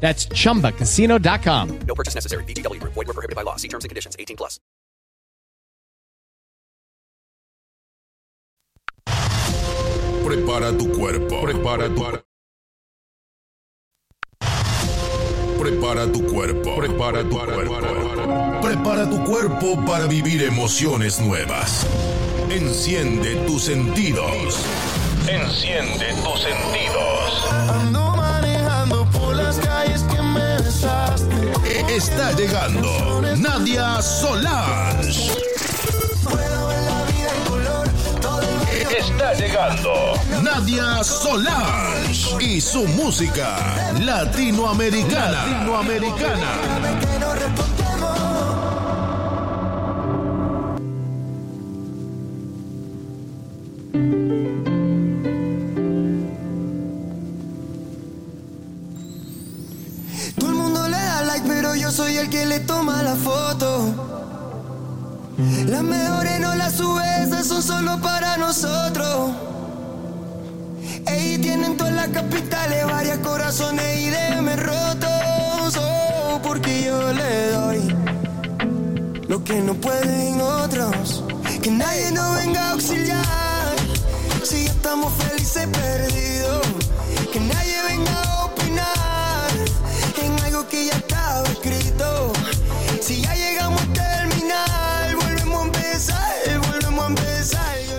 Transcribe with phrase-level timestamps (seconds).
[0.00, 1.78] That's chumbacasino.com.
[1.86, 2.44] No purchase necessary.
[2.44, 2.80] BGW.
[2.82, 3.56] Void were prohibited by law.
[3.56, 4.14] See terms and conditions.
[4.18, 4.60] 18 plus.
[10.24, 11.42] Prepara tu cuerpo.
[11.42, 12.02] Prepara tu
[15.58, 16.76] Prepara tu cuerpo.
[16.76, 18.60] Prepara tu cuerpo.
[18.60, 21.86] Prepara tu cuerpo para vivir emociones nuevas.
[22.50, 24.64] Enciende tus sentidos.
[25.28, 28.25] Enciende tus sentidos.
[31.96, 35.30] Está llegando Nadia Solange.
[38.98, 43.56] Está llegando Nadia Solange y su música
[43.98, 45.46] latinoamericana.
[45.46, 46.76] Latinoamericana.
[62.26, 63.68] El que le toma la foto.
[65.66, 69.30] Las mejores no las sube, esas son solo para nosotros.
[71.06, 75.76] Ey, tienen todas las capitales, varias corazones y DM rotos.
[75.78, 77.96] Oh, porque yo le doy
[79.28, 81.24] lo que no pueden otros.
[81.62, 83.76] Que nadie nos venga a auxiliar.
[84.42, 86.66] Si estamos felices perdidos.
[87.32, 88.25] Que nadie venga a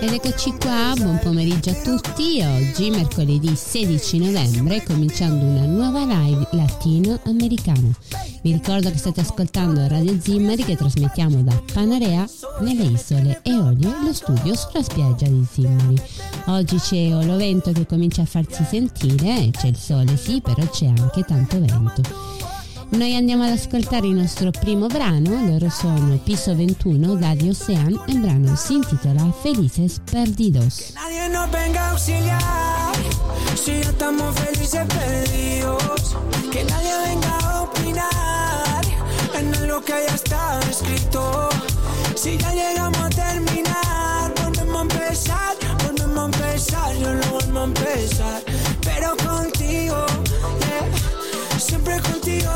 [0.00, 2.40] Ed eccoci qua, buon pomeriggio a tutti.
[2.40, 7.90] Oggi, mercoledì 16 novembre, cominciando una nuova live latino-americana.
[8.42, 12.24] Vi ricordo che state ascoltando Radio Zimmari che trasmettiamo da Panarea
[12.60, 16.00] nelle isole Eolie, lo studio sulla spiaggia di Zimmari.
[16.46, 21.22] Oggi c'è Olovento che comincia a farsi sentire, c'è il sole sì, però c'è anche
[21.22, 22.02] tanto vento.
[22.90, 28.12] Noi andiamo ad ascoltare il nostro primo brano, loro sono Piso 21, Daddy Ocean, e
[28.12, 30.92] il brano si intitola Felices Perdidos.
[30.94, 32.96] Nadie nos venga a auxiliar
[33.54, 36.16] si ya estamos felices perdidos.
[36.50, 38.84] Que nadie venga a opinar
[39.34, 41.48] en algo que ya está escrito.
[42.14, 45.56] Si ya llegamos a terminar, volvemos a empezar,
[45.86, 48.42] volvemos a empezar, yo lo vuelvo a empezar.
[48.82, 50.06] Pero contigo,
[50.60, 51.17] yeah,
[51.68, 52.50] siempre contigo.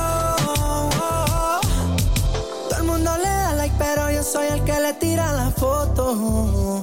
[2.68, 6.80] Todo el mundo le da like, pero yo soy el que le tira la foto.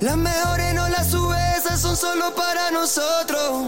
[0.00, 3.66] Las mejores no las sube, esas son solo para nosotros.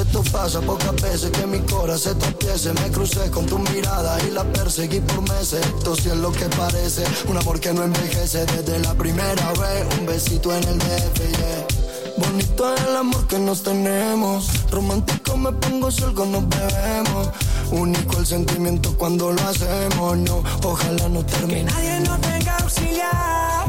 [0.00, 2.72] Esto pasa pocas veces que mi corazón se tropiece.
[2.74, 5.60] Me crucé con tu mirada y la perseguí por meses.
[5.76, 9.86] Esto sí es lo que parece, un amor no envejece desde la primera vez.
[9.98, 11.75] Un besito en el DF, yeah.
[12.18, 14.48] Bonito es el amor que nos tenemos.
[14.70, 17.28] Romántico me pongo si algo nos bebemos.
[17.70, 20.16] Único el sentimiento cuando lo hacemos.
[20.18, 21.64] No, ojalá no termine.
[21.64, 23.66] Que nadie nos venga a auxiliar.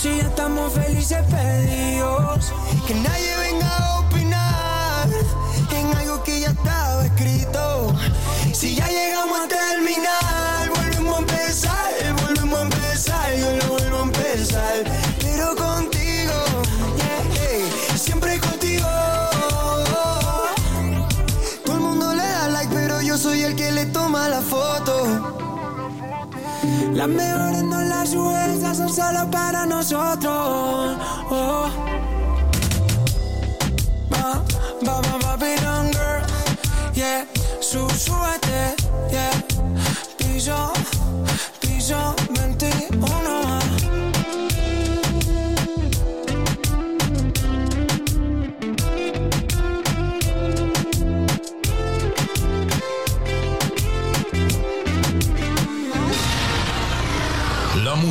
[0.00, 2.52] Si ya estamos felices perdidos.
[2.86, 5.08] Que nadie venga a opinar
[5.70, 7.94] en algo que ya estaba escrito.
[8.52, 12.11] Si ya llegamos a terminar, volvemos a empezar,
[26.94, 30.96] Las mejores no las sube, esas son solo para nosotros.
[31.30, 31.70] Oh.
[34.10, 34.42] Ba,
[34.82, 36.22] ba, ba, Babylon girl,
[36.94, 37.26] yeah.
[37.60, 37.88] Su,
[39.10, 39.32] yeah.
[40.18, 40.72] Piso,
[41.60, 43.21] piso 21.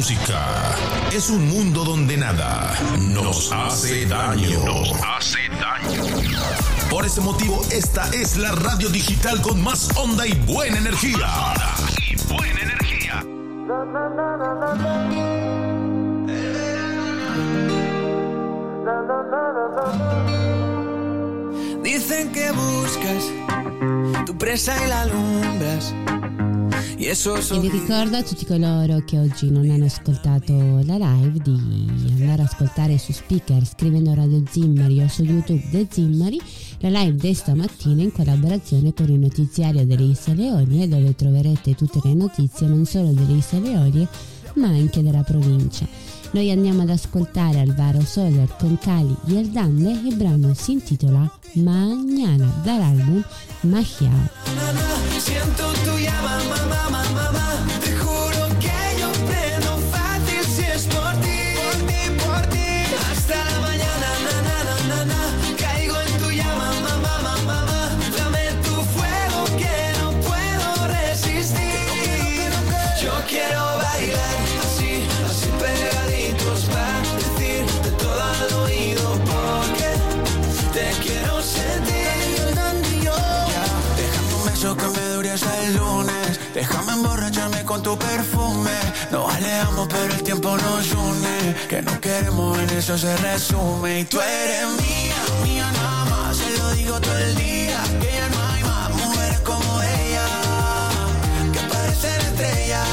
[0.01, 0.75] Música
[1.13, 2.73] es un mundo donde nada
[3.13, 4.63] nos hace daño.
[5.15, 6.05] Hace daño.
[6.89, 11.53] Por ese motivo, esta es la radio digital con más onda y buena energía.
[11.99, 13.23] y buena energía.
[21.83, 23.23] Dicen que buscas
[24.25, 25.93] tu presa y la alumbras.
[27.03, 27.15] E
[27.59, 30.53] vi ricordo a tutti coloro che oggi non hanno ascoltato
[30.85, 31.89] la live di
[32.19, 36.39] andare a ascoltare su speaker scrivendo Radio Zimmari o su YouTube The Zimmari
[36.77, 41.99] la live di stamattina in collaborazione con il notiziario delle Isole Leonie dove troverete tutte
[42.03, 44.07] le notizie non solo delle Isole Leonie
[44.55, 45.87] ma anche della provincia.
[46.33, 51.29] Noi andiamo ad ascoltare Alvaro Soler con Cali y El Dande il brano si intitola
[51.55, 53.23] Mañana dall'album
[53.61, 54.09] Magia.
[56.21, 56.80] Mamá,
[84.61, 86.39] Que me dure hasta el lunes.
[86.53, 88.69] Déjame emborracharme con tu perfume.
[89.11, 91.55] Nos alejamos, pero el tiempo nos une.
[91.67, 94.01] Que no queremos en eso se resume.
[94.01, 96.37] Y tú eres mía, mía nada más.
[96.37, 97.81] Se lo digo todo el día.
[97.99, 100.27] Que ya no hay más mujeres como ella.
[101.51, 102.87] Que parecen estrellas.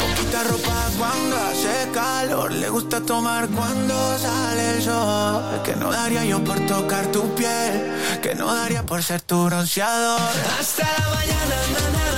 [0.00, 2.52] Poquita ropa cuando hace calor.
[2.52, 5.62] Le gusta tomar cuando sale el sol.
[5.64, 7.94] Que no daría yo por tocar tu piel.
[8.20, 10.20] Que no daría por ser tu bronceador.
[10.60, 12.17] Hasta la mañana, na,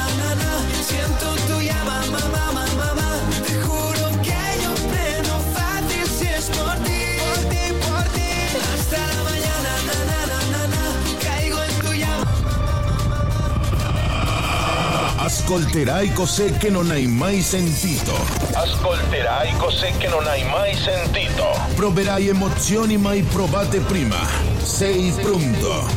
[15.51, 18.15] Ascolterai cos'è che non hai mai sentito.
[18.53, 21.59] Ascolterai cos'è che non hai mai sentito.
[21.75, 24.17] Proverai emozioni mai provate prima.
[24.63, 25.91] Sei pronto?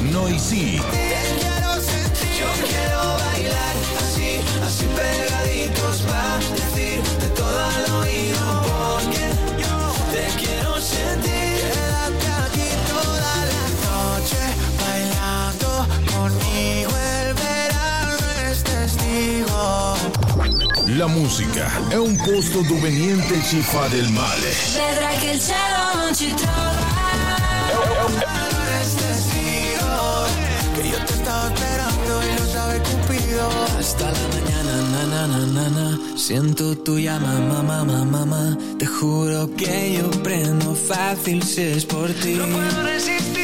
[0.00, 0.74] Noi sì.
[0.74, 0.82] Yo
[2.66, 8.91] quiero bailar así, así pegaditos para decirte todo al oído
[19.12, 20.96] es testigo.
[20.96, 24.50] La musica è un posto dove niente ci fa del male.
[24.74, 27.00] Vedrai che il cielo non ci trova.
[30.74, 33.48] Que yo te estaba esperando y lo sabe Cupido.
[33.78, 35.98] Hasta la mañana, na, na, na, na, na.
[36.16, 38.56] Siento tu llama, mamá, mamá, mamá.
[38.78, 42.34] Te juro que yo prendo fácil si es por ti.
[42.34, 43.41] No puedo resistir.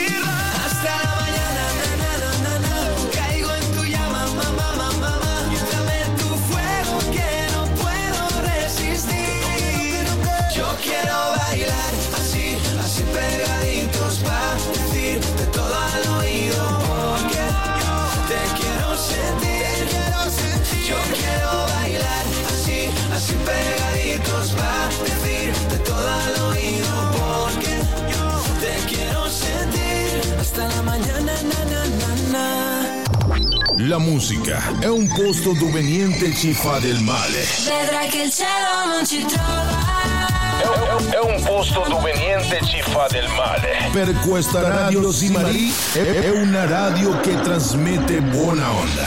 [33.89, 37.43] La musica è un posto dove niente ci fa del male.
[37.65, 41.09] Vedrai che il cielo non ci trova.
[41.09, 43.89] È, è un posto dove niente ci fa del male.
[43.91, 49.07] Per questa radio Simari è, è una radio che trasmette buona onda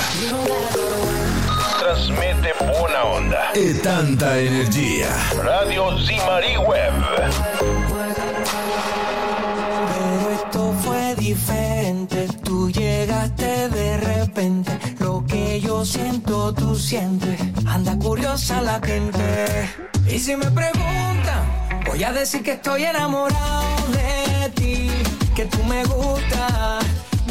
[1.77, 3.51] Trasmette buona onda.
[3.51, 5.09] e tanta energia.
[5.43, 7.29] Radio Zimari Web.
[11.31, 11.55] Pero esto fue
[12.01, 12.27] diferente.
[12.43, 14.77] Tú llegaste de repente.
[15.00, 17.39] Lo que yo siento, tú sientes.
[17.65, 19.69] Anda curiosa la gente.
[20.07, 21.43] Y si me preguntan,
[21.85, 24.89] voy a decir que estoy enamorado de ti.
[25.35, 26.85] Que tú me gustas.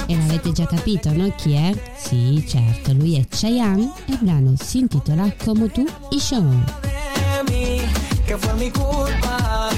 [0.09, 1.31] E l'avete già capito, no?
[1.37, 1.73] Chi è?
[1.97, 6.43] Sì, certo, lui è Chayanne e il brano si intitola Como tu y yo.
[8.27, 9.71] que fue mi culpa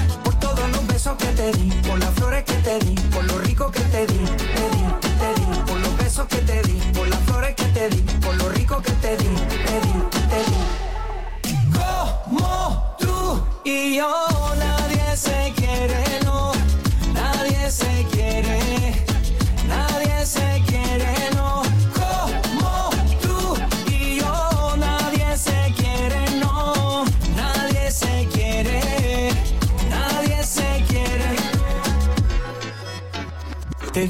[1.03, 4.07] besos que te di, por las flores que te di, por lo rico que te
[4.07, 7.65] di, te di, te di, por los besos que te di, por las flores que
[7.65, 9.93] te di, por lo rico que te di, te di,
[10.31, 11.55] te di.
[11.73, 16.02] Como tú y yo nadie se quiere,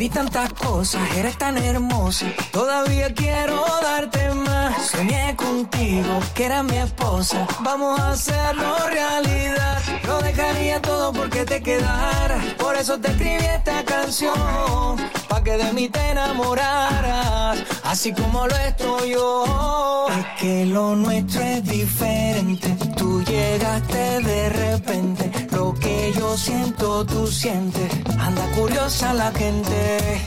[0.09, 2.25] tantas cosas, eres tan hermosa.
[2.51, 4.42] Todavía quiero darte más.
[4.83, 7.47] Soñé contigo, que era mi esposa.
[7.61, 9.81] Vamos a hacerlo realidad.
[10.05, 12.37] Lo dejaría todo porque te quedara.
[12.59, 14.97] Por eso te escribí esta canción.
[15.29, 17.59] Pa' que de mí te enamoraras.
[17.85, 20.07] Así como lo estoy yo.
[20.09, 22.75] Es que lo nuestro es diferente.
[22.97, 25.47] Tú llegaste de repente.
[25.51, 27.89] Lo que yo siento, tú sientes.
[28.19, 30.21] Anda curiosa la gente.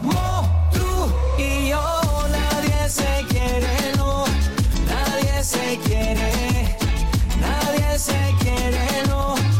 [0.00, 0.53] Como
[5.74, 6.76] se quiere.
[7.40, 9.53] Nadie se quiere, no.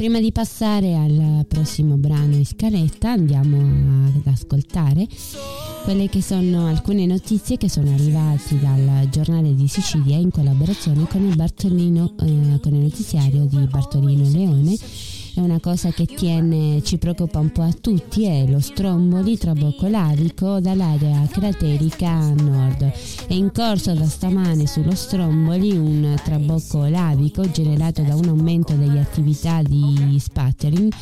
[0.00, 3.58] Prima di passare al prossimo brano in scaletta andiamo
[4.06, 5.06] ad ascoltare
[5.84, 11.22] quelle che sono alcune notizie che sono arrivate dal giornale di Sicilia in collaborazione con
[11.22, 11.36] il
[12.18, 14.74] eh, con il notiziario di Bartolino Leone.
[15.32, 20.58] È una cosa che tiene, ci preoccupa un po' a tutti, è lo stromboli trabocolarico
[20.58, 22.92] dall'area craterica a nord.
[23.28, 28.98] È in corso da stamane sullo stromboli un trabocco lavico generato da un aumento delle
[28.98, 30.92] attività di spattering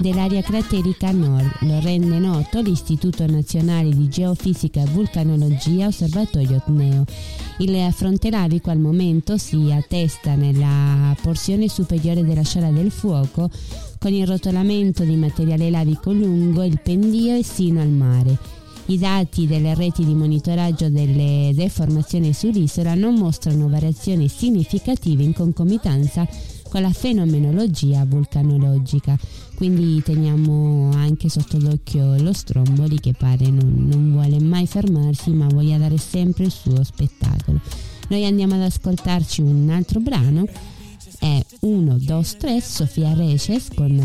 [0.00, 1.50] dell'area craterica a nord.
[1.60, 7.04] Lo rende noto l'Istituto Nazionale di Geofisica e Vulcanologia Osservatorio TNEO.
[7.60, 13.50] Il fronte lavico al momento si attesta nella porzione superiore della scala del fuoco
[13.98, 18.38] con il rotolamento di materiale lavico lungo il pendio e sino al mare.
[18.86, 26.26] I dati delle reti di monitoraggio delle deformazioni sull'isola non mostrano variazioni significative in concomitanza
[26.70, 29.18] con la fenomenologia vulcanologica.
[29.56, 35.46] Quindi teniamo anche sotto l'occhio lo Stromboli che pare non, non vuole mai fermarsi ma
[35.48, 37.60] voglia dare sempre il suo spettacolo.
[38.08, 40.46] Noi andiamo ad ascoltarci un altro brano
[41.18, 43.98] è 1, 2, 3 Sofia Reces con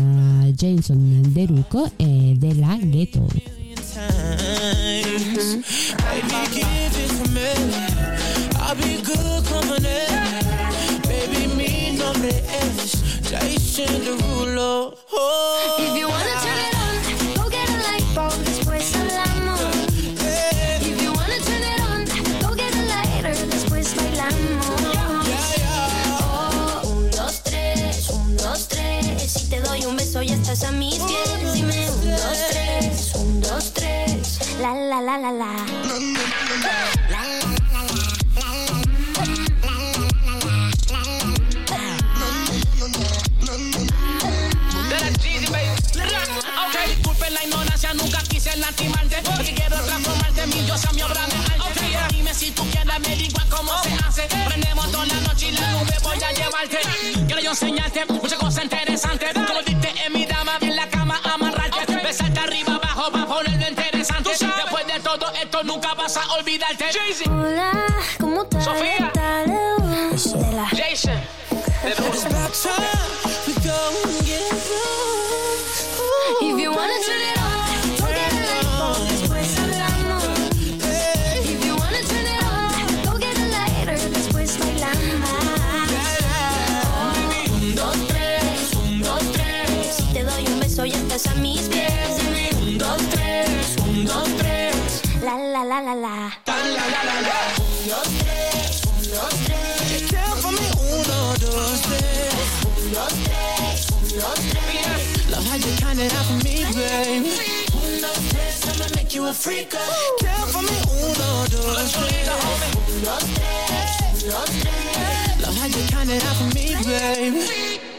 [0.46, 3.26] eh, Jason Deruco e della Ghetto.
[15.76, 16.73] If you wanna turn it
[34.64, 35.50] La la la la la.
[46.56, 49.16] Ok, disculpe la ignorancia, nunca quise lastimarte.
[49.22, 52.14] Porque quiero transformarte en mi diosa, mi obra de arte.
[52.16, 54.22] Dime si tú quieres, me digo cómo se hace.
[54.46, 56.78] Prendemos toda la noche y la nube voy a llevarte.
[57.26, 59.34] Quiero yo enseñarte muchas cosas interesantes.
[59.34, 59.63] Como
[66.04, 66.84] vas a olvidarte.
[67.30, 67.93] Hola,
[109.44, 109.70] freak.
[109.70, 112.28] Care for me, uno, dos, tres.
[112.96, 115.40] Uno, tres, uno, tres.
[115.42, 117.93] Love how you count it out for me, baby.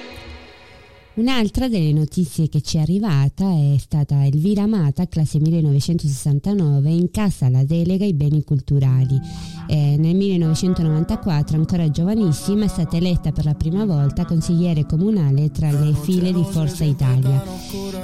[1.16, 7.64] Un'altra delle notizie che ci è arrivata è stata Elvira Amata, classe 1969, incassa la
[7.64, 9.18] delega ai beni culturali.
[9.68, 15.72] Eh, nel 1994, ancora giovanissima, è stata eletta per la prima volta consigliere comunale tra
[15.72, 17.42] le file di Forza Italia.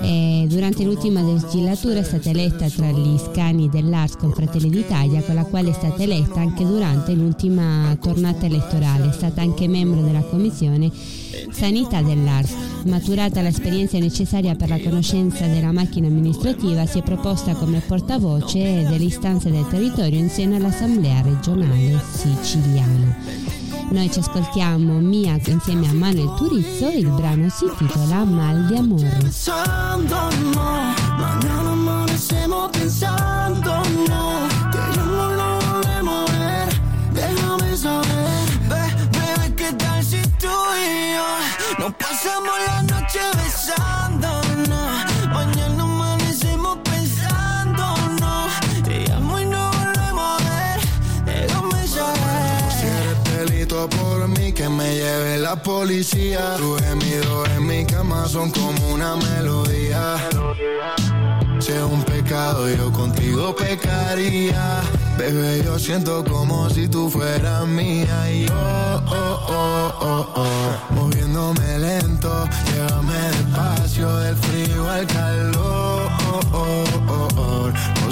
[0.01, 5.35] Eh, durante l'ultima legislatura è stata eletta tra gli scani dell'Ars con Fratelli d'Italia, con
[5.35, 9.09] la quale è stata eletta anche durante l'ultima tornata elettorale.
[9.09, 10.89] È stata anche membro della commissione
[11.51, 12.53] Sanità dell'Ars.
[12.85, 19.03] Maturata l'esperienza necessaria per la conoscenza della macchina amministrativa, si è proposta come portavoce delle
[19.03, 23.15] istanze del territorio insieme all'Assemblea regionale siciliana.
[23.91, 29.19] Noi ci ascoltiamo Mia insieme a Manuel Turizzo, il brano si intitola Mal di amore.
[43.11, 45.05] Noche besándonos?
[45.33, 47.83] Mañana amanecemos pensando
[48.19, 48.47] no.
[48.83, 50.79] Te llamo y no volvemos a ver.
[51.25, 52.71] Déjame saber.
[52.71, 56.55] Si eres delito por mí, que me lleve la policía.
[56.57, 60.17] Tus gemidos en mi cama son como una melodía.
[61.59, 64.81] Si es un pecado, yo contigo pecaría.
[65.17, 68.31] Bebé, yo siento como si tú fueras mía.
[68.31, 72.47] Y yo, oh, oh, oh, oh, moviéndome lento.
[72.73, 76.00] Llévame despacio del frío al calor.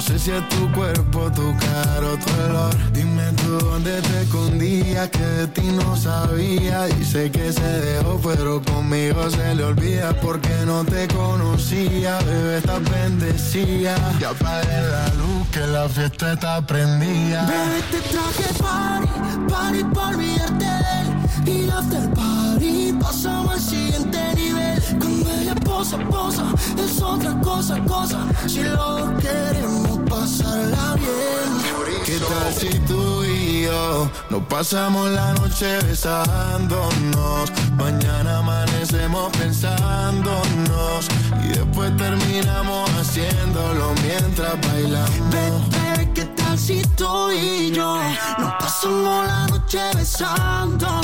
[0.00, 2.92] sé si es tu cuerpo, tu cara o tu olor.
[2.92, 6.88] Dime tú dónde te escondías, que de ti no sabía.
[6.88, 12.18] Y sé que se dejó, pero conmigo se le olvida porque no te conocía.
[12.20, 13.94] Bebé, estás bendecida.
[14.18, 17.46] Y apagué la luz, que la fiesta está prendida.
[17.46, 21.66] Bebé, te traje party, party pa' olvidarte de él.
[21.66, 24.59] Y after party, pasamos al siguiente nivel.
[24.98, 26.44] Cuando ella posa, posa,
[26.78, 28.26] es otra cosa, cosa.
[28.46, 31.80] Si lo queremos pasarla bien.
[32.04, 37.52] ¿Qué tal si tú y yo nos pasamos la noche besándonos?
[37.76, 41.08] Mañana amanecemos pensándonos
[41.44, 45.80] y después terminamos haciéndolo mientras bailamos.
[46.14, 47.96] ¿qué tal si tú y yo
[48.38, 51.00] nos pasamos la noche besándonos?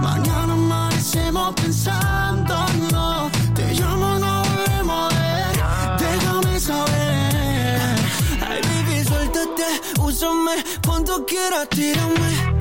[0.00, 0.54] Mañana
[1.12, 3.32] amanecemos pensándonos.
[3.54, 5.98] Te llamo, no volvemos a ver.
[5.98, 7.96] Déjame saber.
[8.48, 12.54] Ay, baby, suéltate, úsame cuando quieras, tírame.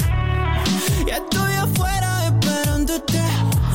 [1.07, 3.21] Ya estoy afuera esperándote.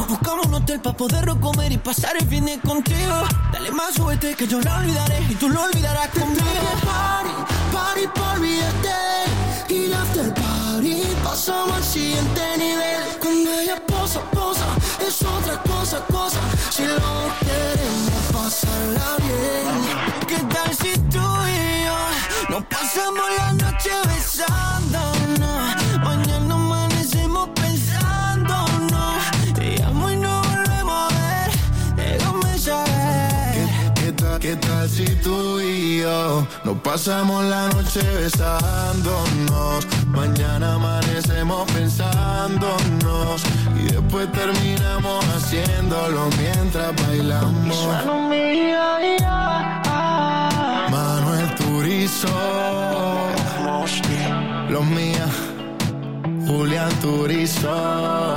[0.08, 3.22] Buscamos un hotel para poderlo comer y pasar el fin de contigo.
[3.52, 6.66] Dale más suerte que yo la olvidaré y tú lo olvidarás conmigo.
[6.84, 9.74] Party, party pa' olvidarte.
[9.74, 10.55] Y after party
[11.24, 13.18] pasamos al siguiente nivel.
[13.20, 14.66] Cuando ella posa, posa,
[15.06, 16.40] es otra cosa, cosa.
[16.70, 20.26] Si lo queremos pasarla bien.
[20.26, 21.98] ¿Qué tal si tú y yo
[22.50, 25.35] nos pasamos la noche besándonos?
[34.88, 39.86] Si tú y yo nos pasamos la noche besándonos?
[40.08, 43.42] Mañana amanecemos pensándonos
[43.76, 47.76] y después terminamos haciéndolo mientras bailamos.
[50.90, 52.28] Manuel Turizo,
[54.68, 55.30] los mías,
[56.46, 58.36] Julián Turizo.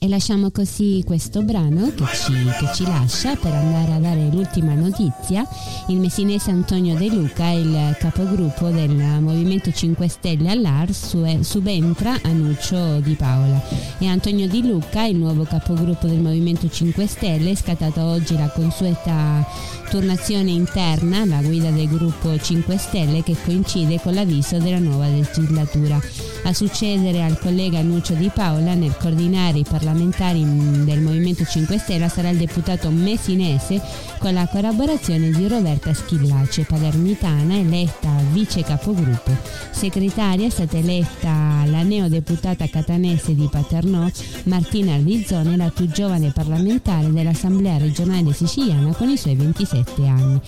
[0.00, 4.72] E lasciamo così questo brano che ci, che ci, lascia per andare a dare l'ultima
[4.74, 5.44] notizia.
[5.88, 13.00] Il messinese Antonio De Luca, il capogruppo del Movimento 5 Stelle all'ARS, eh, subentra Annuccio
[13.00, 13.60] Di Paola.
[13.98, 18.50] E Antonio Di Luca, il nuovo capogruppo del Movimento 5 Stelle, è scattata oggi la
[18.50, 19.44] consueta
[19.90, 25.98] turnazione interna la guida del gruppo 5 Stelle che coincide con l'avviso della nuova legislatura.
[26.44, 31.44] A succedere al collega Annuccio Di Paola nel coordinare i parlamenti parlamentari mm, del Movimento
[31.46, 33.80] 5 Stelle sarà il deputato messinese
[34.18, 39.34] con la collaborazione di Roberta Schillace, palermitana eletta vice capogruppo.
[39.70, 44.06] Segretaria è stata eletta la neodeputata catanese di Paternò,
[44.44, 50.40] Martina Alvizzone, la più giovane parlamentare dell'Assemblea regionale siciliana con i suoi 27 anni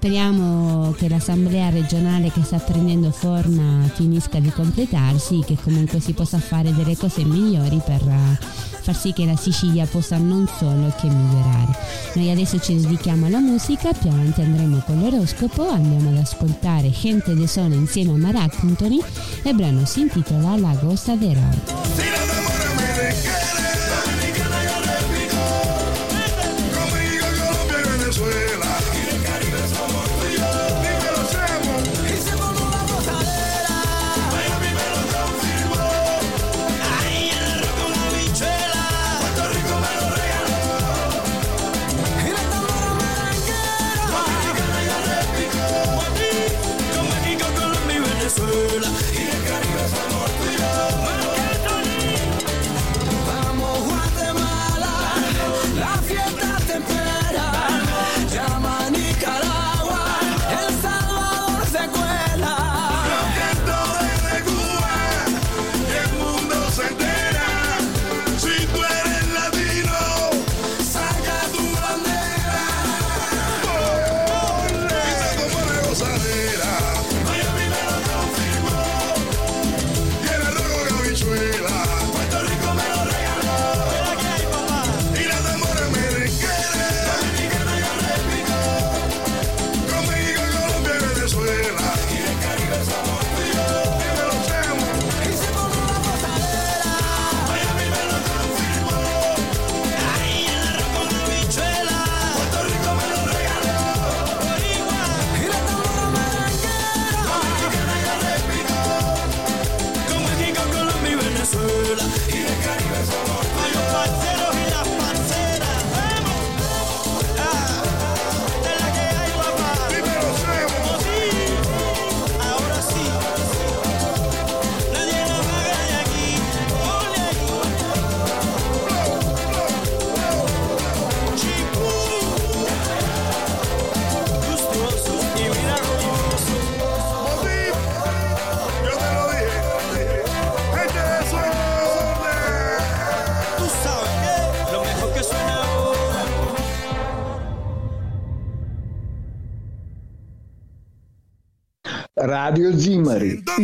[0.00, 6.38] speriamo che l'assemblea regionale che sta prendendo forma finisca di completarsi, che comunque si possa
[6.38, 8.38] fare delle cose migliori per eh,
[8.80, 11.76] far sì che la Sicilia possa non solo che migliorare.
[12.14, 17.34] Noi adesso ci dedichiamo alla musica, più avanti andremo con l'oroscopo, andiamo ad ascoltare Gente
[17.34, 19.02] de Sole insieme a Mara Anthony
[19.42, 22.19] e il brano si intitola La Gosta de Roy.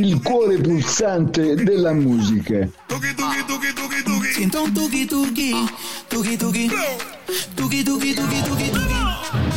[0.04, 2.68] il cuore pulsante della musica.
[4.34, 5.52] Sento un tuki tuki,
[6.08, 6.70] tuki tuki,
[7.54, 8.70] tuki tuki tuki tuki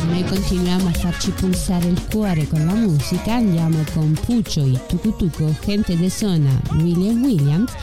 [0.08, 5.56] Noi continuiamo a farci pulsare il cuore con la musica, andiamo con Puccio, i Tucutuco,
[5.66, 7.74] Gente de zona, William Williams.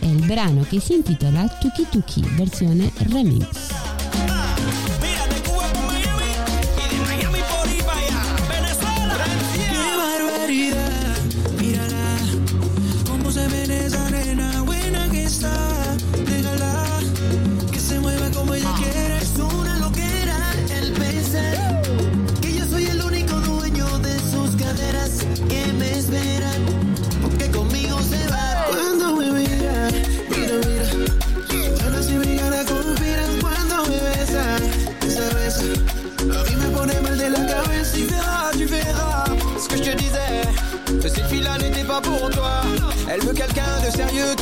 [0.00, 3.81] E il brano che si intitola Tuki Tuki, versione remix.
[43.46, 44.34] quelqu'un de sérieux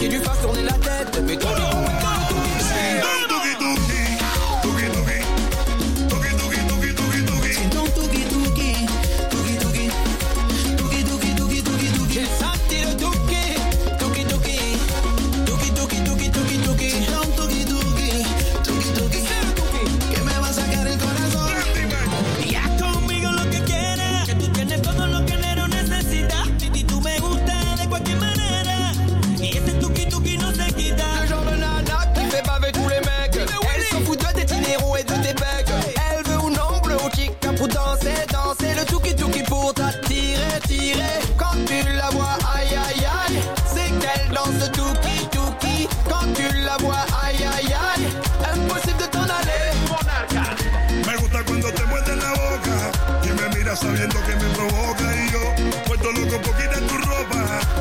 [53.81, 55.41] sabiendo que me provoca y yo
[55.87, 57.41] puesto loco por quitar tu ropa.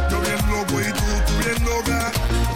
[0.10, 2.12] Yo bien loco y tú, tú bien loca.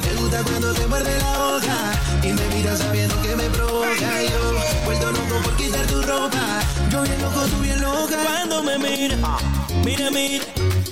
[0.05, 1.77] Me gusta cuando te muerde la hoja
[2.23, 6.61] y me mira sabiendo que me provoca y yo puesto loco por quitar tu ropa.
[6.89, 8.17] Yo bien loco, tú bien loca.
[8.23, 9.39] Cuando me mira, ah.
[9.83, 10.45] mira, mira.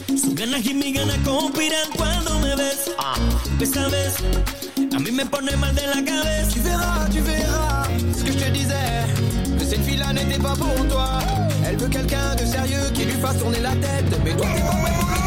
[0.08, 2.92] Sus ganas y mis ganas conspiran cuando me ves.
[3.00, 3.16] Ah.
[3.58, 4.16] Pues sabes,
[4.94, 6.52] a mí me pone mal de la cabeza.
[6.54, 7.88] Tu verás, tu verás,
[8.18, 9.31] ce que je te disais.
[9.72, 11.20] Cette fille-là n'était pas pour toi.
[11.66, 14.20] Elle veut quelqu'un de sérieux qui lui fasse tourner la tête.
[14.22, 15.21] Mais toi, t'es pas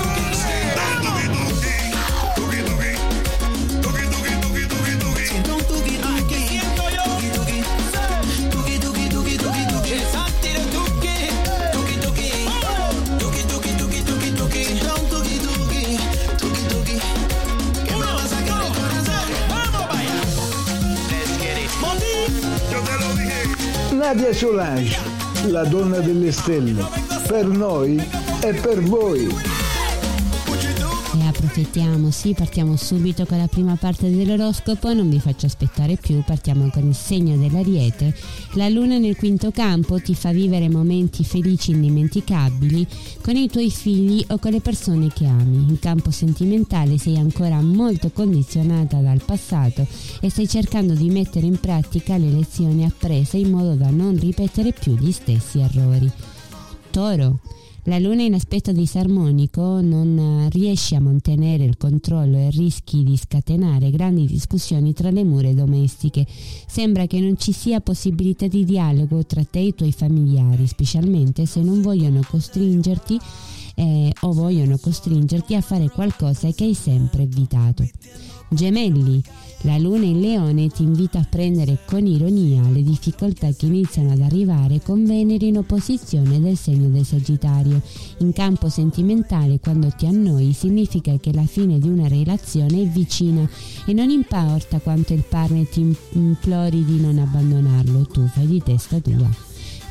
[24.05, 24.99] Nadia Solange,
[25.47, 26.87] la donna delle stelle.
[27.27, 27.97] Per noi
[28.43, 29.54] e per voi.
[31.45, 36.71] Approfittiamo, sì, partiamo subito con la prima parte dell'oroscopo, non vi faccio aspettare più, partiamo
[36.71, 38.15] con il segno dell'ariete.
[38.55, 42.87] La luna nel quinto campo ti fa vivere momenti felici indimenticabili
[43.21, 45.67] con i tuoi figli o con le persone che ami.
[45.69, 49.87] In campo sentimentale sei ancora molto condizionata dal passato
[50.23, 54.73] e stai cercando di mettere in pratica le lezioni apprese in modo da non ripetere
[54.73, 56.11] più gli stessi errori.
[56.91, 57.39] Toro.
[57.87, 63.15] La luna in aspetto disarmonico non eh, riesce a mantenere il controllo e rischi di
[63.15, 66.27] scatenare grandi discussioni tra le mura domestiche.
[66.67, 71.45] Sembra che non ci sia possibilità di dialogo tra te e i tuoi familiari, specialmente
[71.45, 73.19] se non vogliono costringerti
[73.75, 77.87] eh, o vogliono costringerti a fare qualcosa che hai sempre evitato.
[78.49, 79.23] Gemelli,
[79.65, 84.21] la luna in leone ti invita a prendere con ironia le difficoltà che iniziano ad
[84.21, 87.81] arrivare con Venere in opposizione del segno del Sagittario.
[88.19, 93.49] In campo sentimentale, quando ti annoi, significa che la fine di una relazione è vicina
[93.87, 99.01] e non importa quanto il partner ti implori di non abbandonarlo, tu fai di testa
[99.01, 99.29] tua.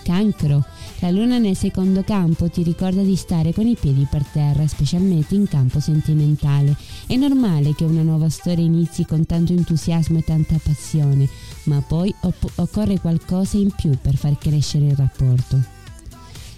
[0.04, 0.64] Cancro.
[1.00, 5.36] La luna nel secondo campo ti ricorda di stare con i piedi per terra, specialmente
[5.36, 6.76] in campo sentimentale.
[7.06, 11.28] È normale che una nuova storia inizi con tanto entusiasmo e tanta passione,
[11.64, 15.82] ma poi opp- occorre qualcosa in più per far crescere il rapporto.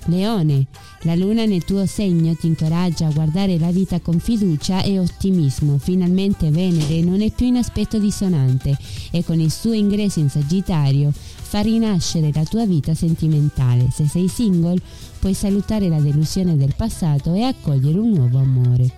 [0.08, 0.68] Leone,
[1.02, 5.78] la luna nel tuo segno ti incoraggia a guardare la vita con fiducia e ottimismo.
[5.80, 8.78] Finalmente Venere non è più in aspetto dissonante
[9.12, 11.12] e con il suo ingresso in Sagittario
[11.56, 13.88] fa rinascere la tua vita sentimentale.
[13.90, 14.78] Se sei single,
[15.20, 18.92] puoi salutare la delusione del passato e accogliere un nuovo amore.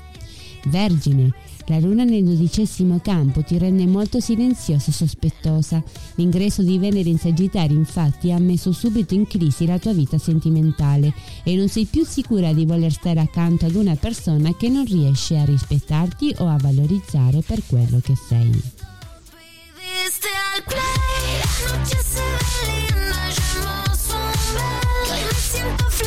[0.66, 1.32] Vergine,
[1.68, 5.84] la luna nel dodicesimo campo ti rende molto silenziosa e sospettosa.
[6.16, 11.14] L'ingresso di Venere in Sagittario infatti ha messo subito in crisi la tua vita sentimentale
[11.44, 15.38] e non sei più sicura di voler stare accanto ad una persona che non riesce
[15.38, 18.50] a rispettarti o a valorizzare per quello che sei.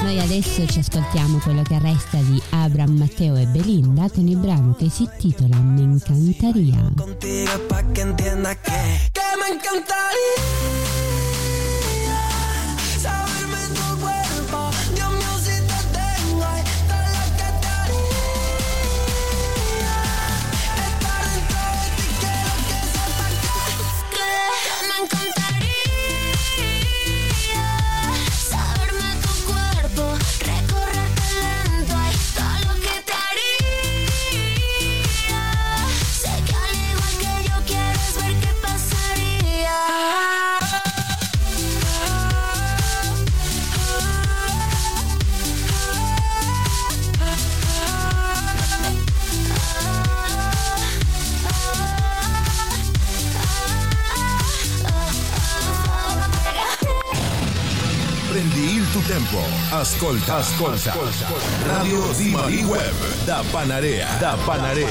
[0.02, 4.74] Noi adesso ci ascoltiamo quello che resta di Abram, Matteo e Belinda con il brano
[4.74, 6.92] che si intitola Me encantaría.
[6.96, 9.60] contigo pa' que entiendas que, que me
[59.80, 60.94] Ascolta, ascolta.
[61.64, 64.08] Radio Zimari Web da Panarea.
[64.18, 64.86] Da Panarea.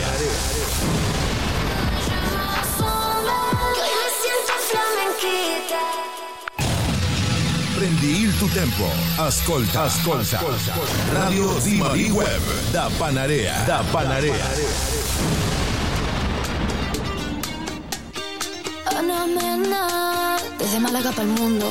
[7.75, 8.89] Prendi il tuo tempo.
[9.17, 10.41] Ascolta, ascolta.
[11.11, 13.63] Radio Zimari Web da Panarea.
[13.65, 14.97] Da Panarea.
[20.59, 21.65] Desde Málaga para el mundo.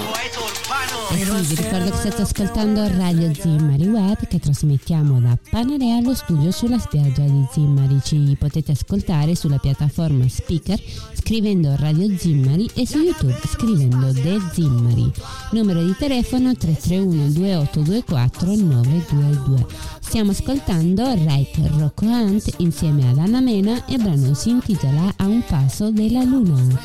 [1.11, 6.15] E sì, vi ricordo che state ascoltando Radio Zimmari Web che trasmettiamo da Panarea allo
[6.15, 7.99] studio sulla spiaggia di Zimmari.
[8.03, 10.79] Ci potete ascoltare sulla piattaforma Speaker
[11.15, 15.11] scrivendo Radio Zimmari e su YouTube scrivendo The Zimmari.
[15.53, 19.67] Numero di telefono 331 2824 922.
[20.01, 25.27] Stiamo ascoltando Rake Rocco Hunt insieme ad Anna Mena e il brano si intitola A
[25.27, 26.81] un passo della luna.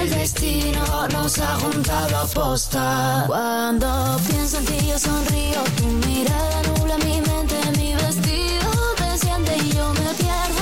[0.00, 3.24] El destino nos ha juntado a posta.
[3.26, 3.88] Cuando
[4.28, 9.92] pienso en ti yo sonrío, tu mirada nubla mi mente, mi vestido desciende y yo
[9.94, 10.57] me pierdo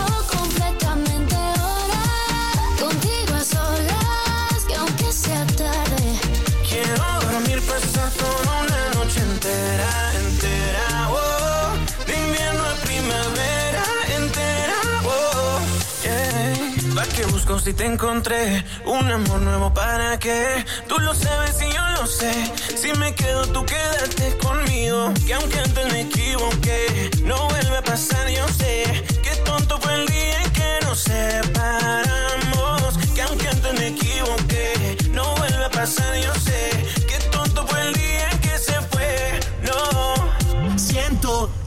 [17.46, 18.64] busco si te encontré?
[18.84, 20.64] Un amor nuevo para qué?
[20.88, 22.32] Tú lo sabes y yo lo sé.
[22.76, 25.12] Si me quedo, tú quédate conmigo.
[25.26, 29.04] Que aunque antes me equivoqué, no vuelve a pasar, yo sé.
[29.22, 32.98] Qué tonto fue el día que nos separamos.
[33.14, 36.34] Que aunque antes me equivoqué, no vuelve a pasar, yo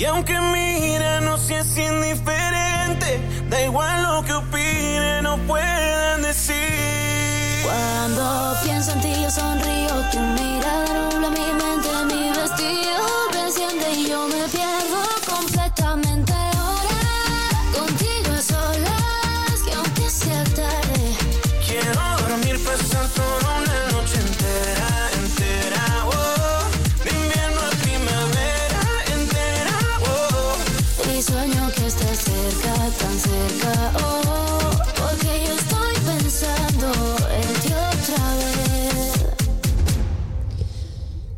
[0.00, 3.20] Y aunque mira, no seas indiferente.
[3.50, 6.54] Da igual lo que opinen o puedan decir.
[7.64, 11.59] Cuando pienso en ti yo sonrío, tu mirada nubla mi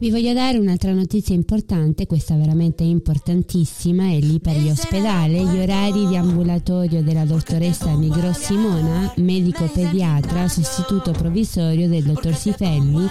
[0.02, 6.08] Vi voglio dare un'altra notizia importante, questa veramente importantissima, è lì per l'ospedale, gli orari
[6.08, 13.08] di ambulatorio della dottoressa Migro Simona, medico pediatra, sostituto provvisorio del dottor Sifelli,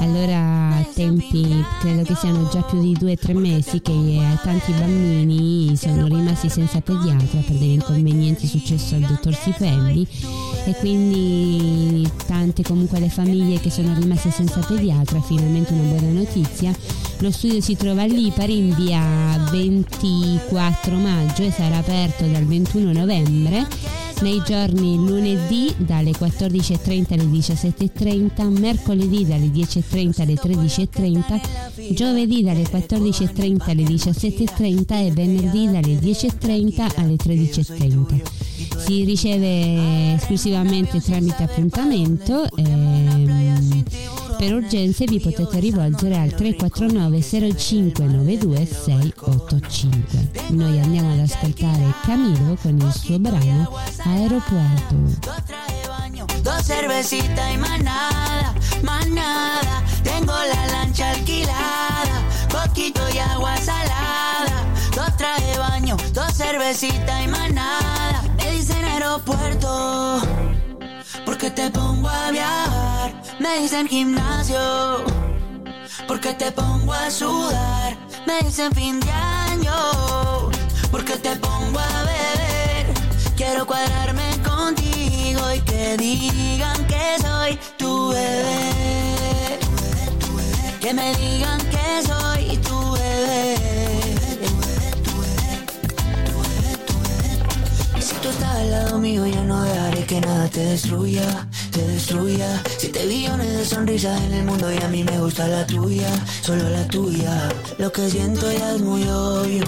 [0.00, 4.72] allora tempi credo che siano già più di due o tre mesi che eh, tanti
[4.72, 10.06] bambini sono rimasti senza pediatra per degli inconvenienti successi al dottor Sifelli
[10.66, 16.72] e quindi tante comunque le famiglie che sono rimaste senza pediatra, finalmente una buona notizia.
[17.20, 22.92] Lo studio si trova a Lipari in via 24 maggio e sarà aperto dal 21
[22.92, 23.66] novembre
[24.20, 33.70] nei giorni lunedì dalle 14.30 alle 17.30, mercoledì dalle 10.30 alle 13.30, giovedì dalle 14.30
[33.70, 38.22] alle 17.30 e venerdì dalle 10.30 alle 13.30.
[38.76, 42.48] Si riceve esclusivamente tramite appuntamento.
[42.56, 43.84] ehm,
[44.38, 50.30] per urgenze vi potete rivolgere al 349 0592 685.
[50.50, 54.94] Noi andiamo ad ascoltare Camilo con il suo brano Aeropuerto.
[56.42, 59.82] Dos cervecitas y más nada, más nada.
[60.04, 64.64] Tengo la lancha alquilada, poquito y agua salada.
[64.94, 68.22] Dos traje baño, dos cervecitas y más nada.
[68.36, 70.20] Me dicen aeropuerto,
[71.24, 73.27] porque te pongo a viajar.
[73.40, 75.04] Me dicen gimnasio,
[76.08, 77.96] porque te pongo a sudar.
[78.26, 80.50] Me dicen fin de año,
[80.90, 82.86] porque te pongo a beber.
[83.36, 89.58] Quiero cuadrarme contigo y que digan que soy tu bebé.
[90.80, 93.56] Que me digan que soy tu bebé.
[98.00, 101.46] Si tú estás al lado mío, yo no dejaré que nada te destruya,
[101.78, 102.62] te destruya.
[102.76, 106.10] Siete billones de sonrisas en el mundo y a mí me gusta la tuya,
[106.40, 107.48] solo la tuya.
[107.78, 109.64] Lo que siento ya es muy obvio.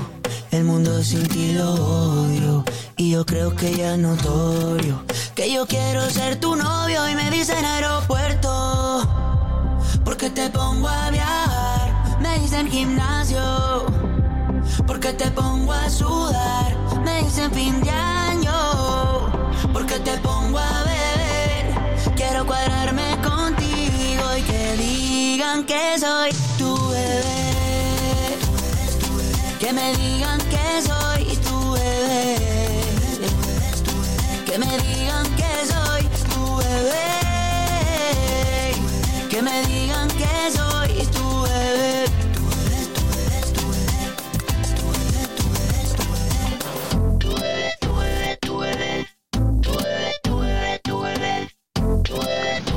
[0.50, 2.64] El mundo sin ti lo odio
[2.96, 5.04] Y yo creo que ya es notorio
[5.34, 9.08] Que yo quiero ser tu novio Y me dicen aeropuerto
[10.04, 13.86] Porque te pongo a viajar Me dicen gimnasio
[14.88, 18.52] Porque te pongo a sudar Me dicen fin de año
[19.72, 20.89] Porque te pongo a beber
[22.30, 28.38] Quiero cuadrarme contigo y que digan que soy tu bebé.
[29.58, 32.36] Que me digan que soy tu bebé.
[34.46, 36.02] Que me digan que soy
[36.32, 37.10] tu bebé.
[39.28, 42.19] Que me digan que soy tu bebé.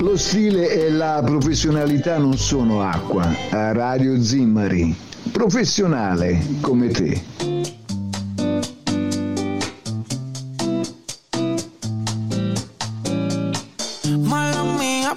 [0.04, 3.24] Lo stile e la professionalità non sono acqua.
[3.52, 4.94] A Radio Zimmari.
[5.32, 7.24] Professionale come te.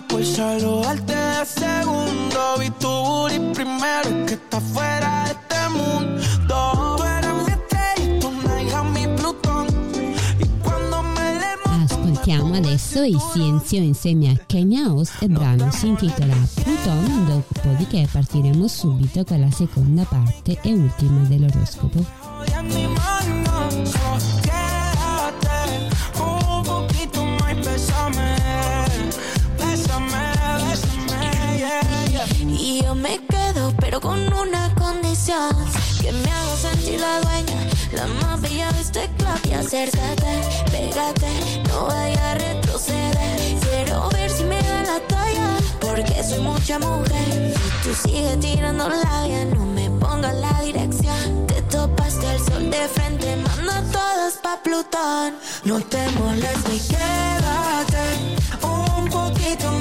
[0.09, 2.57] Por saludarte de segundo.
[2.59, 6.76] Vi tu primero que está fuera de este mundo.
[12.27, 18.09] Ascoltiamo adesso i Sienzio insieme a Kenya Host e il brano si intitola Pluton, dopodiché
[18.11, 22.05] partiremo subito con la seconda parte e ultima dell'oroscopo.
[32.59, 35.55] y yo me quedo, pero con una condición
[36.01, 39.95] Que me haga sentir la dueña La más bella de este club Y acércate,
[40.71, 43.59] pégate No vaya a retroceder.
[43.61, 47.55] Quiero ver si me da la talla Porque soy mucha mujer.
[47.55, 51.47] Si tú sigues tirando labia No me pongas la dirección.
[51.47, 55.35] Te topaste el sol de frente Manda todas pa' Plutón.
[55.65, 58.05] No te molestes y quédate
[58.63, 59.76] un poquito más.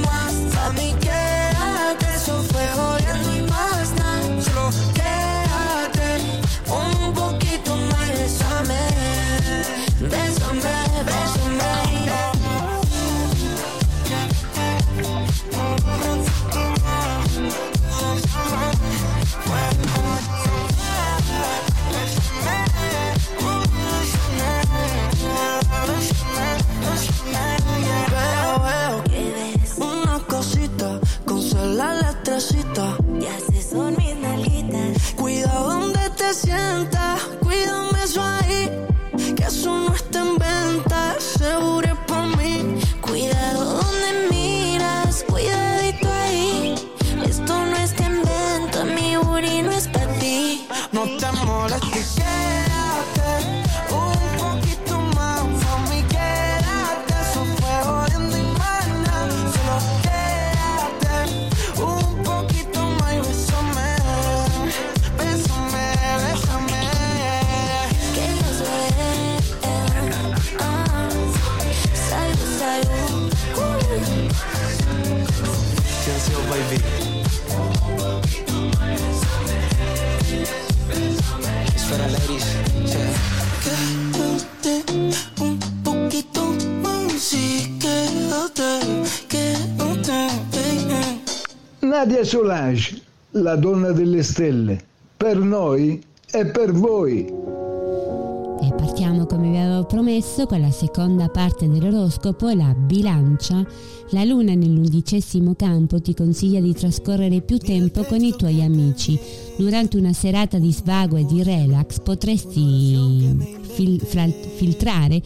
[92.15, 93.01] Nadia Solange,
[93.31, 94.81] la donna delle stelle.
[95.17, 96.01] Per noi
[96.31, 97.25] e per voi.
[97.25, 103.67] E partiamo come vi avevo promesso con la seconda parte dell'oroscopo, la bilancia.
[104.11, 109.19] La luna nell'undicesimo campo ti consiglia di trascorrere più tempo con i tuoi amici.
[109.57, 115.21] Durante una serata di svago e di relax potresti fil- fra- filtrare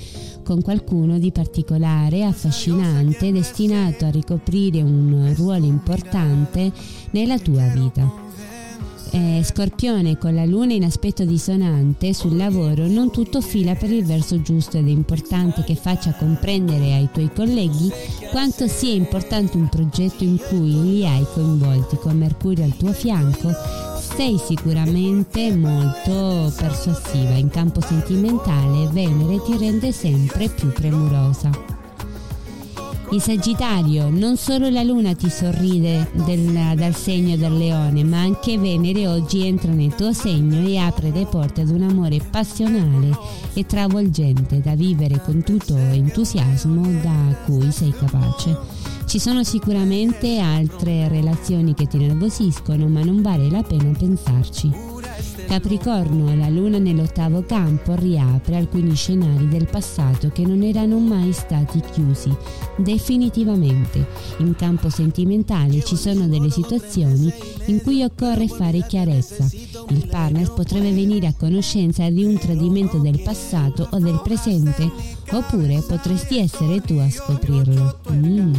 [0.50, 6.72] con qualcuno di particolare, affascinante, destinato a ricoprire un ruolo importante
[7.12, 8.12] nella tua vita.
[9.12, 14.04] Eh, Scorpione con la luna in aspetto dissonante sul lavoro non tutto fila per il
[14.04, 17.91] verso giusto ed è importante che faccia comprendere ai tuoi colleghi
[18.32, 23.50] quanto sia importante un progetto in cui li hai coinvolti con Mercurio al tuo fianco
[24.20, 31.49] sei sicuramente molto persuasiva in campo sentimentale Venere ti rende sempre più premurosa
[33.11, 38.59] in Sagittario non solo la luna ti sorride del- dal segno del leone, ma anche
[38.59, 43.17] Venere oggi entra nel tuo segno e apre le porte ad un amore passionale
[43.53, 48.78] e travolgente da vivere con tutto entusiasmo da cui sei capace.
[49.10, 54.72] Ci sono sicuramente altre relazioni che ti nervosiscono, ma non vale la pena pensarci.
[55.47, 61.82] Capricorno, la luna nell'ottavo campo riapre alcuni scenari del passato che non erano mai stati
[61.91, 62.32] chiusi
[62.78, 64.05] definitivamente.
[64.38, 67.34] In campo sentimentale ci sono delle situazioni
[67.66, 69.49] in cui occorre fare chiarezza.
[69.89, 74.89] Il partner potrebbe venire a conoscenza di un tradimento del passato o del presente,
[75.31, 77.99] oppure potresti essere tu a scoprirlo.
[78.11, 78.53] Mm.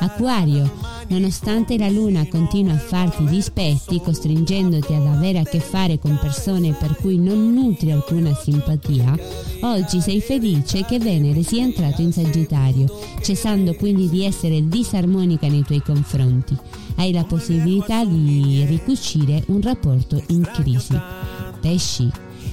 [0.00, 0.70] Acquario,
[1.08, 6.72] Nonostante la luna continua a farti dispetti, costringendoti ad avere a che fare con persone
[6.72, 9.16] per cui non nutri alcuna simpatia,
[9.60, 12.86] oggi sei felice che Venere sia entrato in Sagittario,
[13.22, 16.56] cessando quindi di essere disarmonica nei tuoi confronti.
[16.96, 20.98] Hai la possibilità di ricucire un rapporto in crisi.
[21.60, 22.10] Pesci,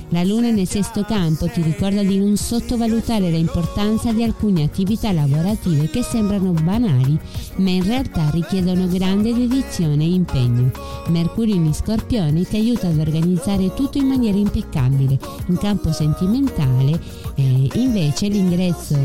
[0.10, 5.90] la luna nel sesto campo ti ricorda di non sottovalutare l'importanza di alcune attività lavorative
[5.90, 7.18] che sembrano banali,
[7.56, 10.72] ma in realtà richiedono grande dedizione e impegno.
[11.08, 15.18] Mercurio in Scorpione ti aiuta ad organizzare tutto in maniera impeccabile.
[15.48, 17.02] In campo sentimentale,
[17.36, 18.96] eh, invece, l'ingresso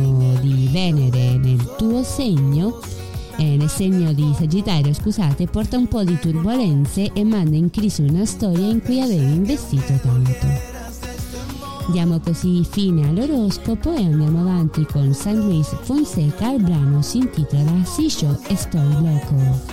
[0.42, 2.80] di Venere nel tuo segno
[3.38, 8.02] eh, nel segno di Sagittario, scusate, porta un po' di turbulenze e manda in crisi
[8.02, 10.76] una storia in cui avevi investito tanto.
[11.92, 16.50] Diamo così fine all'oroscopo e andiamo avanti con San Luis Fonseca.
[16.52, 19.66] Il brano si intitola Sisho e Stoy Loco.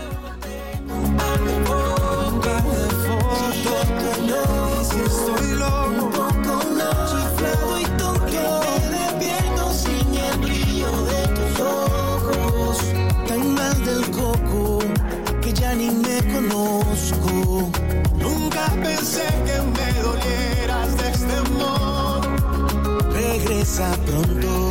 [16.24, 17.70] Conozco.
[18.18, 22.22] Nunca pensé que me dolieras de este modo.
[23.12, 24.70] Regresa pronto,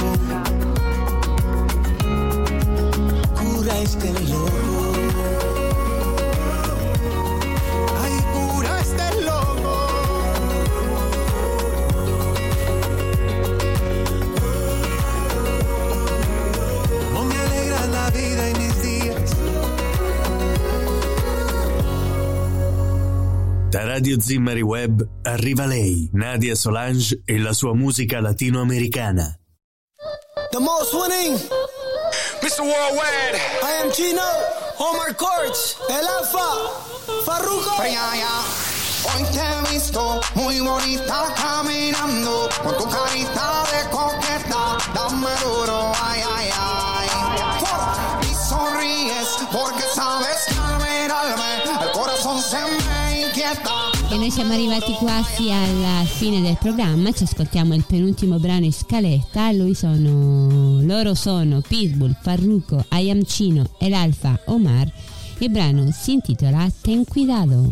[3.34, 4.43] cura este loco.
[23.94, 29.38] Radio Zimmari Web arriva lei, Nadia Solange e la sua musica latinoamericana.
[30.50, 31.38] The most winning.
[32.42, 32.66] Mr.
[32.66, 33.38] Worldwide.
[33.62, 34.26] I am Chino.
[34.78, 35.76] Omar Courts.
[35.88, 36.50] El Alfa.
[37.22, 37.70] Farruko.
[37.78, 44.76] Hoy te he visto muy bonita caminando con tu carita de coqueta.
[44.92, 47.08] Dame duro, ay, ay, ay.
[48.28, 52.93] Y sonríes porque sabes que al mirarme el corazón se me.
[54.10, 58.72] E noi siamo arrivati quasi alla fine del programma, ci ascoltiamo il penultimo brano in
[58.72, 64.90] scaletta, lui sono, loro sono Pitbull, Farruko, Ayamcino e l'Alfa Omar.
[65.38, 67.70] Il brano si intitola Ten Cuidado.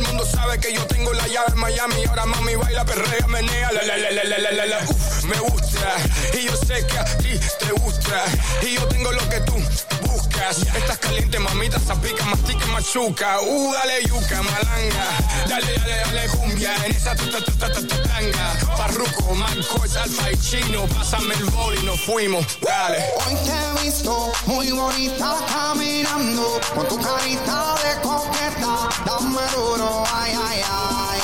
[0.00, 2.04] el mundo sabe que yo tengo la llave en Miami.
[2.08, 3.72] Ahora mami baila, perrea, menea.
[3.72, 5.94] La, la, la, la, la, la, la, Uf, me gusta.
[6.38, 8.24] Y yo sé que a ti te gusta.
[8.62, 9.54] Y yo tengo lo que tú
[10.02, 10.58] buscas.
[10.74, 13.40] Estás caliente, mamita, zapica, mastica, machuca.
[13.40, 15.06] Uh, dale yuca, malanga.
[15.48, 16.74] Dale, dale, dale, cumbia.
[16.86, 18.76] En esa tuta, tuta, tuta, tanga.
[18.76, 20.86] Parruco, Marcos, Alfa y Chino.
[20.86, 22.44] Pásame el boli, nos fuimos.
[22.60, 23.04] Dale.
[23.26, 26.60] Hoy te he visto muy bonita caminando.
[26.74, 31.20] Con tu carita de coqueta, dame duro ay, ay, ay.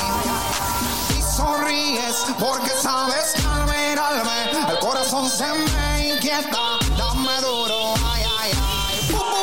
[1.18, 6.78] Y sonríes porque sabes que al mirarme el corazón se me inquieta.
[6.96, 8.94] Dame duro, ay, ay, ay.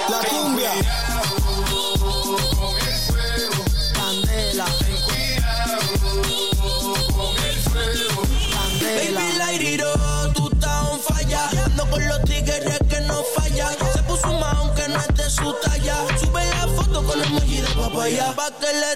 [0.09, 0.71] La cumbia.
[3.93, 4.65] Candela.
[8.79, 11.49] Baby, light it up, tú estás on falla.
[11.65, 13.73] Ando con los tigres que no fallan.
[13.93, 15.95] Se puso más aunque no es de su talla.
[16.19, 18.33] Sube la foto con el emoji de papaya.
[18.35, 18.95] Pa' que le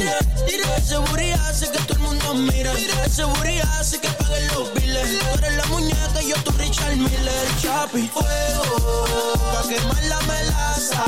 [0.00, 0.64] tire.
[0.76, 2.70] Ese booty hace que todo el mundo mire.
[3.04, 5.18] Ese booty hace que paguen los biles.
[5.18, 7.48] Tú eres la muñeca y yo tu Richard Miller.
[7.60, 11.04] Chapi, fuego, pa' quemar la melaza.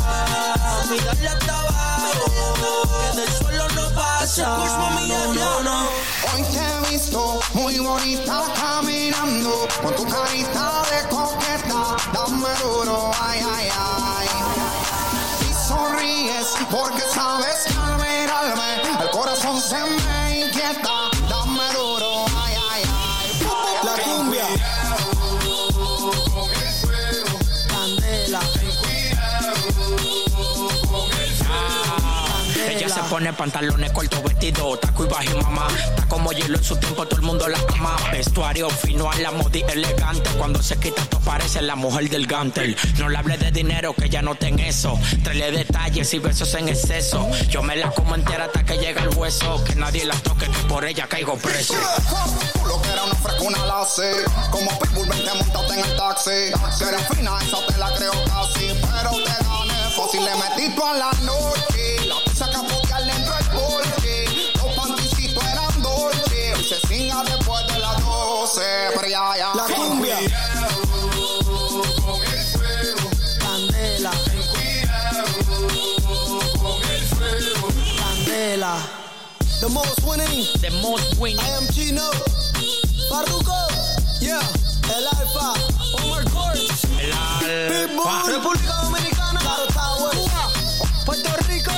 [0.91, 2.83] Mi dale hasta abajo,
[3.13, 4.57] que del suelo no pasa.
[4.57, 5.89] Push mami, no, no.
[6.33, 11.97] Hoy te he visto muy bonita caminando con tu carita de coqueta.
[12.13, 14.29] Dame duro, ay, ay, ay.
[15.49, 17.82] Y sonríes porque sabes que
[19.73, 20.02] cause I'm
[33.23, 35.69] tacones, pantalones cortos, vestido, taco y bajo mamá.
[35.89, 37.97] Está como hielo en su tiempo, todo el mundo la ama.
[38.11, 40.31] Vestuario fino a la modi elegante.
[40.37, 42.77] Cuando se quita, esto parece la mujer del gantel.
[42.99, 44.99] No le hable de dinero, que ya no ten eso.
[45.23, 47.29] Traele detalles y besos en exceso.
[47.49, 49.63] Yo me la como entera hasta que llega el hueso.
[49.65, 51.75] Que nadie la toque, que por ella caigo preso.
[52.67, 54.13] Lo que era una frescuna la sé.
[54.51, 56.53] Como Pitbull, vente montado en el taxi.
[56.77, 58.75] Si eres fina, esa te la creo casi.
[58.81, 62.07] Pero te gané fácil, le metí toda la noche.
[62.07, 62.82] La pizza que
[68.53, 68.91] las 12.
[68.95, 69.55] Pero ya, ya.
[69.55, 70.17] La cumbia.
[72.05, 73.11] Con el fuego.
[73.39, 74.13] Candela.
[77.99, 78.75] Candela.
[79.61, 80.47] The most winning.
[80.61, 81.41] The most winning.
[81.41, 82.11] I am Chino.
[83.11, 83.69] Farruko.
[84.21, 84.43] Yeah.
[84.97, 85.55] El Alfa.
[86.03, 86.59] Omar Court.
[87.01, 88.31] El alfa.
[88.31, 89.41] República Dominicana.
[89.41, 90.17] Claro Tower.
[91.05, 91.73] Puerto Rico.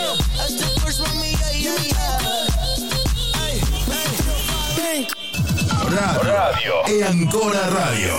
[0.47, 1.33] Este first mami.
[1.33, 2.24] Yeah, yeah, yeah.
[5.95, 6.85] Radio.
[6.87, 8.15] E ancora radio.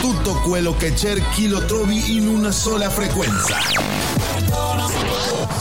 [0.00, 3.56] Tutto quello che cerchi lo trovi in una sola frequenza.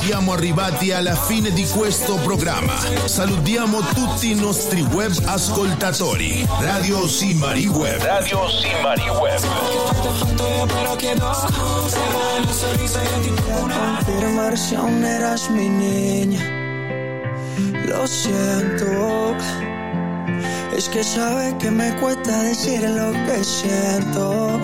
[0.02, 2.76] Siamo arrivati alla fine di questo programma.
[3.06, 6.48] Salutiamo tutti i nostri web ascoltatori.
[6.60, 8.00] Radio Simari Web.
[8.04, 9.42] Radio Simari Web.
[14.06, 16.38] confirmar si aún eras mi.
[17.88, 19.75] Lo siento.
[20.76, 24.60] Es que sabe que me cuesta decir lo que siento.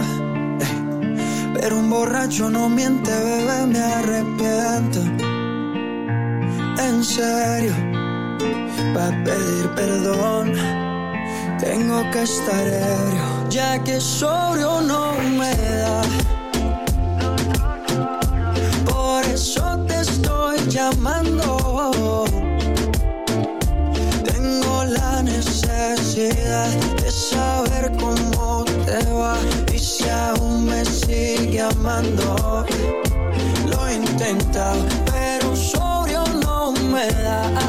[1.53, 4.99] Pero un borracho no miente, bebé, me arrepiento.
[6.83, 7.73] En serio,
[8.93, 10.51] para pedir perdón,
[11.59, 16.01] tengo que estar ebrio, ya que sobrio no me da.
[18.83, 22.00] Por eso te estoy llamando.
[25.89, 29.35] De saber cómo te va
[29.73, 32.65] y si aún me sigue amando.
[33.67, 34.79] Lo he intentado,
[35.11, 37.60] pero sobrio no me da.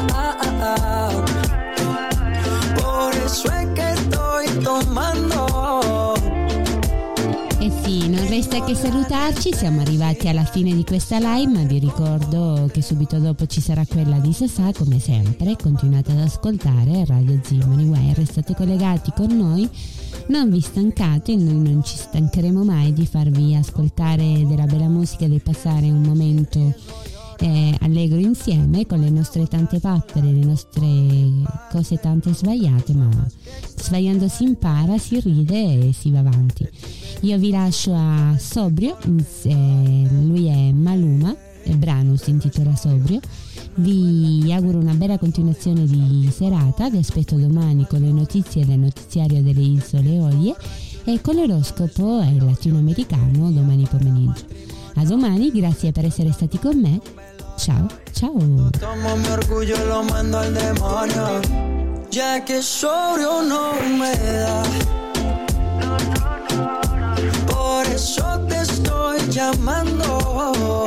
[8.35, 13.19] Resta che salutarci, siamo arrivati alla fine di questa live, ma vi ricordo che subito
[13.19, 18.55] dopo ci sarà quella di Sasà, come sempre, continuate ad ascoltare Radio Zimani Wire, restate
[18.55, 19.69] collegati con noi,
[20.29, 25.39] non vi stancate, noi non ci stancheremo mai di farvi ascoltare della bella musica di
[25.39, 26.73] passare un momento
[27.39, 31.31] eh, allegro insieme con le nostre tante pappere, le nostre
[31.71, 33.09] cose tante sbagliate, ma
[33.75, 36.67] sbagliando si impara, si ride e si va avanti.
[37.21, 38.97] Io vi lascio a Sobrio,
[39.43, 43.19] eh, lui è Maluma, il brano si intitola Sobrio.
[43.75, 49.41] Vi auguro una bella continuazione di serata, vi aspetto domani con le notizie del notiziario
[49.41, 50.55] delle Isole Olie
[51.05, 54.45] e con l'oroscopo latinoamericano domani pomeriggio.
[54.95, 56.99] A domani, grazie per essere stati con me.
[57.57, 58.69] Ciao, ciao.
[58.79, 61.39] Tomo mi orgullo y lo mando al demonio,
[62.09, 64.63] ya que sobrio no me da.
[67.47, 70.85] Por eso te estoy llamando.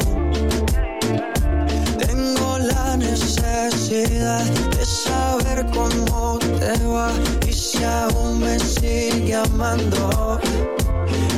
[1.99, 7.11] Tengo la necesidad de saber cómo te va
[7.47, 10.41] y si aún me sigue amando.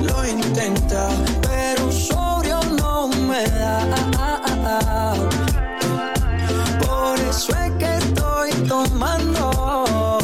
[0.03, 1.09] Lo intenta,
[1.43, 2.48] pero sobrio
[3.07, 5.15] me da.
[6.85, 10.19] Por eso es que estoy tomando.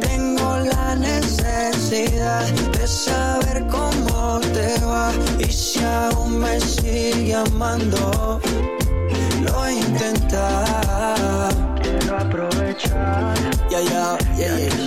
[0.00, 8.40] Tengo la necesidad de saber cómo te va y si aún me sigue amando.
[9.42, 11.48] Lo intenta.
[11.82, 13.34] Quiero aprovechar.
[13.68, 14.80] Yeah, yeah, yeah, yeah.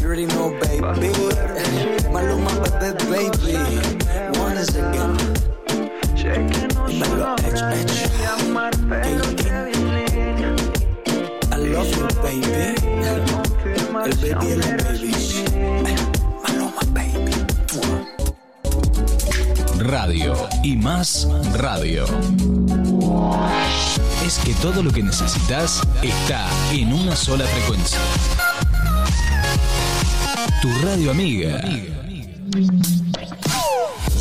[0.00, 1.08] you already know, baby.
[2.14, 4.43] Maluma, baby, baby.
[4.64, 4.70] I
[11.58, 12.74] love you, baby.
[14.04, 14.64] El baby.
[19.80, 22.06] Radio y más radio.
[24.24, 27.98] Es que todo lo que necesitas está en una sola frecuencia.
[30.62, 31.60] Tu radio amiga.